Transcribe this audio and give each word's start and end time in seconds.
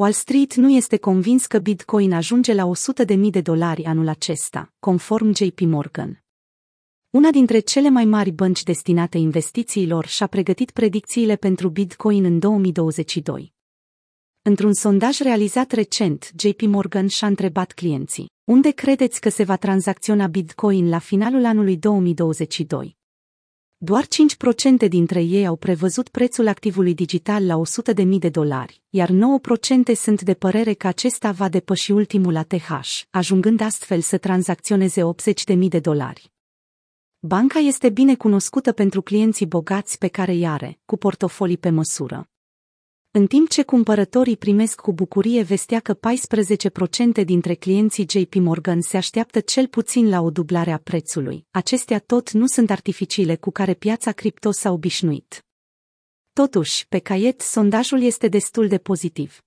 Wall 0.00 0.12
Street 0.12 0.54
nu 0.54 0.70
este 0.70 0.96
convins 0.96 1.46
că 1.46 1.58
Bitcoin 1.58 2.12
ajunge 2.12 2.54
la 2.54 2.70
100.000 3.06 3.18
de 3.30 3.40
dolari 3.40 3.84
anul 3.84 4.08
acesta, 4.08 4.72
conform 4.78 5.34
JP 5.34 5.60
Morgan. 5.60 6.24
Una 7.10 7.30
dintre 7.30 7.58
cele 7.58 7.88
mai 7.88 8.04
mari 8.04 8.30
bănci 8.30 8.62
destinate 8.62 9.18
investițiilor 9.18 10.06
și-a 10.06 10.26
pregătit 10.26 10.70
predicțiile 10.70 11.36
pentru 11.36 11.68
Bitcoin 11.68 12.24
în 12.24 12.38
2022. 12.38 13.52
Într-un 14.42 14.74
sondaj 14.74 15.18
realizat 15.18 15.70
recent, 15.70 16.32
JP 16.36 16.60
Morgan 16.60 17.06
și-a 17.06 17.26
întrebat 17.26 17.72
clienții, 17.72 18.30
unde 18.44 18.70
credeți 18.70 19.20
că 19.20 19.28
se 19.28 19.44
va 19.44 19.56
tranzacționa 19.56 20.26
Bitcoin 20.26 20.88
la 20.88 20.98
finalul 20.98 21.44
anului 21.44 21.76
2022? 21.76 22.97
Doar 23.80 24.04
5% 24.84 24.88
dintre 24.88 25.22
ei 25.22 25.46
au 25.46 25.56
prevăzut 25.56 26.08
prețul 26.08 26.48
activului 26.48 26.94
digital 26.94 27.46
la 27.46 27.60
100.000 28.04 28.06
de 28.18 28.28
dolari, 28.28 28.82
iar 28.88 29.10
9% 29.10 29.12
sunt 29.94 30.22
de 30.22 30.34
părere 30.34 30.72
că 30.72 30.86
acesta 30.86 31.30
va 31.30 31.48
depăși 31.48 31.92
ultimul 31.92 32.36
ATH, 32.36 32.68
ajungând 33.10 33.60
astfel 33.60 34.00
să 34.00 34.18
tranzacționeze 34.18 35.02
80.000 35.52 35.58
de 35.68 35.78
dolari. 35.78 36.32
Banca 37.18 37.58
este 37.58 37.90
bine 37.90 38.14
cunoscută 38.14 38.72
pentru 38.72 39.02
clienții 39.02 39.46
bogați 39.46 39.98
pe 39.98 40.08
care 40.08 40.32
îi 40.32 40.46
are, 40.46 40.78
cu 40.84 40.96
portofolii 40.96 41.58
pe 41.58 41.70
măsură. 41.70 42.28
În 43.10 43.26
timp 43.26 43.48
ce 43.48 43.62
cumpărătorii 43.62 44.36
primesc 44.36 44.80
cu 44.80 44.92
bucurie 44.92 45.42
vestea 45.42 45.80
că 45.80 45.98
14% 47.20 47.24
dintre 47.24 47.54
clienții 47.54 48.06
JP 48.08 48.34
Morgan 48.34 48.80
se 48.80 48.96
așteaptă 48.96 49.40
cel 49.40 49.66
puțin 49.66 50.08
la 50.08 50.20
o 50.20 50.30
dublare 50.30 50.70
a 50.72 50.78
prețului, 50.78 51.46
acestea 51.50 51.98
tot 51.98 52.30
nu 52.30 52.46
sunt 52.46 52.70
artificiile 52.70 53.36
cu 53.36 53.50
care 53.50 53.74
piața 53.74 54.12
cripto 54.12 54.50
s-a 54.50 54.70
obișnuit. 54.70 55.44
Totuși, 56.32 56.88
pe 56.88 56.98
caiet, 56.98 57.40
sondajul 57.40 58.02
este 58.02 58.28
destul 58.28 58.68
de 58.68 58.78
pozitiv. 58.78 59.42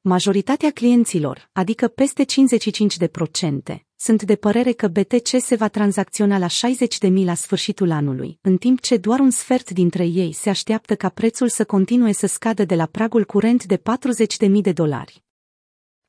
Majoritatea 0.00 0.70
clienților, 0.70 1.48
adică 1.52 1.88
peste 1.88 2.24
55%, 2.24 3.86
sunt 4.04 4.22
de 4.22 4.36
părere 4.36 4.72
că 4.72 4.88
BTC 4.88 5.28
se 5.40 5.56
va 5.56 5.68
tranzacționa 5.68 6.38
la 6.38 6.46
60.000 6.46 7.24
la 7.24 7.34
sfârșitul 7.34 7.90
anului, 7.90 8.38
în 8.40 8.56
timp 8.56 8.80
ce 8.80 8.96
doar 8.96 9.20
un 9.20 9.30
sfert 9.30 9.70
dintre 9.70 10.04
ei 10.04 10.32
se 10.32 10.48
așteaptă 10.48 10.96
ca 10.96 11.08
prețul 11.08 11.48
să 11.48 11.64
continue 11.64 12.12
să 12.12 12.26
scadă 12.26 12.64
de 12.64 12.74
la 12.74 12.86
pragul 12.86 13.24
curent 13.24 13.64
de 13.64 13.76
40.000 13.76 14.50
de 14.60 14.72
dolari. 14.72 15.24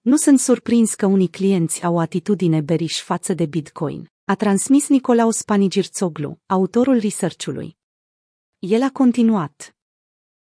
Nu 0.02 0.16
sunt 0.16 0.40
surprins 0.40 0.94
că 0.94 1.06
unii 1.06 1.28
clienți 1.28 1.84
au 1.84 1.96
o 1.96 2.00
atitudine 2.00 2.62
beriș 2.62 3.02
față 3.02 3.34
de 3.34 3.46
Bitcoin, 3.46 4.12
a 4.26 4.36
transmis 4.36 4.88
Nicolaus 4.88 5.42
Panigirțoglu, 5.42 6.40
autorul 6.46 7.00
research-ului. 7.00 7.78
El 8.60 8.82
a 8.82 8.90
continuat. 8.90 9.76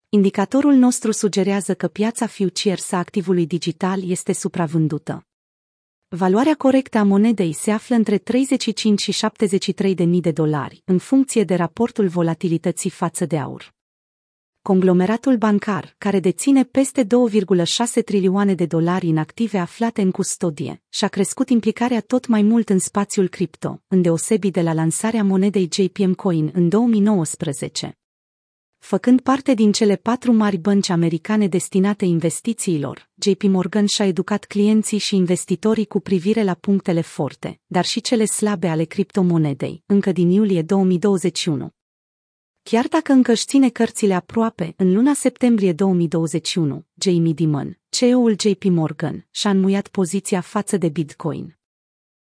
Indicatorul 0.09 0.75
nostru 0.75 1.13
sugerează 1.13 1.75
că 1.75 1.89
piața 1.89 2.27
futures 2.27 2.93
a 2.93 2.97
activului 2.97 3.47
digital 3.47 4.11
este 4.11 4.33
supravândută. 4.33 5.25
Valoarea 6.17 6.55
corectă 6.55 6.99
a 6.99 7.03
monedei 7.03 7.53
se 7.53 7.71
află 7.71 7.97
între 7.97 8.19
35 8.19 9.01
și 9.01 9.13
73 9.13 9.95
de 9.95 10.05
mii 10.05 10.21
de 10.21 10.31
dolari, 10.31 10.83
în 10.85 10.99
funcție 10.99 11.45
de 11.45 11.55
raportul 11.55 12.09
volatilității 12.09 12.91
față 12.91 13.27
de 13.27 13.39
aur. 13.39 13.75
Conglomeratul 14.63 15.37
bancar, 15.37 15.95
care 15.99 16.21
deține 16.21 16.65
peste 16.65 17.05
2,6 17.05 17.07
trilioane 18.05 18.55
de 18.55 18.67
dolari 18.67 19.07
în 19.07 19.17
active 19.17 19.59
aflate 19.59 20.03
în 20.03 20.11
custodie, 20.11 20.83
și-a 20.89 21.09
crescut 21.09 21.49
implicarea 21.49 22.01
tot 22.01 22.27
mai 22.27 22.43
mult 22.43 22.69
în 22.69 22.79
spațiul 22.79 23.29
cripto, 23.29 23.83
îndeosebi 23.89 24.51
de 24.51 24.63
la 24.63 24.73
lansarea 24.73 25.25
monedei 25.25 25.69
JPM 25.73 26.13
Coin 26.13 26.51
în 26.55 26.69
2019. 26.69 28.00
Făcând 28.81 29.21
parte 29.21 29.55
din 29.55 29.73
cele 29.73 29.97
patru 29.97 30.33
mari 30.33 30.57
bănci 30.57 30.89
americane 30.89 31.49
destinate 31.49 32.05
investițiilor, 32.05 33.11
JP 33.15 33.43
Morgan 33.43 33.87
și-a 33.87 34.07
educat 34.07 34.45
clienții 34.45 34.99
și 34.99 35.17
investitorii 35.17 35.87
cu 35.87 36.01
privire 36.01 36.43
la 36.43 36.55
punctele 36.55 37.01
forte, 37.01 37.61
dar 37.67 37.85
și 37.85 38.01
cele 38.01 38.25
slabe 38.25 38.69
ale 38.69 38.85
criptomonedei, 38.85 39.83
încă 39.87 40.13
din 40.13 40.31
iulie 40.31 40.63
2021. 40.63 41.71
Chiar 42.63 42.87
dacă 42.87 43.13
încă 43.13 43.31
își 43.31 43.45
ține 43.45 43.69
cărțile 43.69 44.15
aproape, 44.15 44.75
în 44.77 44.93
luna 44.93 45.15
septembrie 45.15 45.73
2021, 45.73 46.87
Jamie 47.01 47.33
Dimon, 47.33 47.79
CEO-ul 47.89 48.37
JP 48.39 48.65
Morgan, 48.65 49.27
și-a 49.31 49.51
înmuiat 49.51 49.89
poziția 49.89 50.41
față 50.41 50.77
de 50.77 50.89
Bitcoin. 50.89 51.59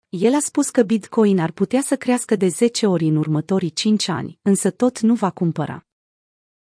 El 0.10 0.34
a 0.34 0.40
spus 0.40 0.70
că 0.70 0.82
Bitcoin 0.82 1.40
ar 1.40 1.52
putea 1.52 1.82
să 1.82 1.96
crească 1.96 2.36
de 2.36 2.48
10 2.48 2.86
ori 2.86 3.06
în 3.06 3.16
următorii 3.16 3.72
5 3.72 4.08
ani, 4.08 4.40
însă 4.42 4.70
tot 4.70 5.00
nu 5.00 5.14
va 5.14 5.30
cumpăra. 5.30 5.84